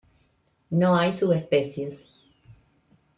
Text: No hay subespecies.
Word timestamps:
No 0.71 0.95
hay 0.97 1.11
subespecies. 1.11 2.09